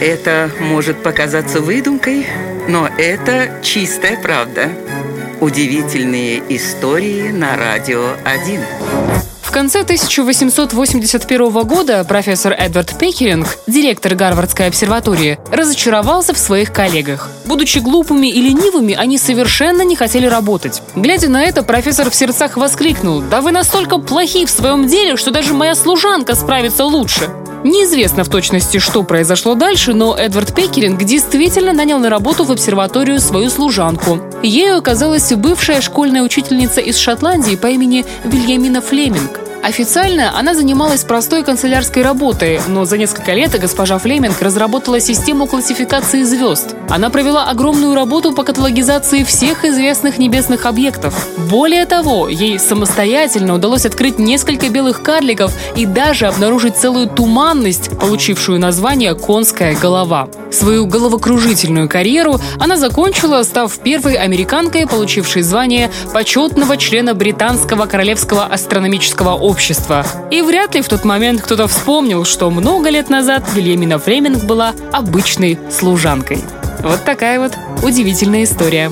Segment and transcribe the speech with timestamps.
[0.00, 2.24] Это может показаться выдумкой,
[2.68, 4.68] но это чистая правда.
[5.40, 8.60] Удивительные истории на радио 1.
[9.42, 17.28] В конце 1881 года профессор Эдвард Пекеринг, директор Гарвардской обсерватории, разочаровался в своих коллегах.
[17.46, 20.80] Будучи глупыми и ленивыми, они совершенно не хотели работать.
[20.94, 25.32] Глядя на это, профессор в сердцах воскликнул «Да вы настолько плохи в своем деле, что
[25.32, 27.28] даже моя служанка справится лучше!»
[27.64, 33.20] Неизвестно в точности, что произошло дальше, но Эдвард Пекеринг действительно нанял на работу в обсерваторию
[33.20, 34.20] свою служанку.
[34.42, 39.47] Ею оказалась бывшая школьная учительница из Шотландии по имени Вильямина Флеминг.
[39.62, 46.22] Официально она занималась простой канцелярской работой, но за несколько лет госпожа Флеминг разработала систему классификации
[46.22, 46.74] звезд.
[46.88, 51.28] Она провела огромную работу по каталогизации всех известных небесных объектов.
[51.50, 58.60] Более того, ей самостоятельно удалось открыть несколько белых карликов и даже обнаружить целую туманность, получившую
[58.60, 60.28] название «конская голова».
[60.50, 69.34] Свою головокружительную карьеру она закончила, став первой американкой, получившей звание почетного члена Британского королевского астрономического
[69.48, 70.04] общества.
[70.30, 74.74] И вряд ли в тот момент кто-то вспомнил, что много лет назад Вильямина Флеминг была
[74.92, 76.44] обычной служанкой.
[76.82, 78.90] Вот такая вот удивительная история.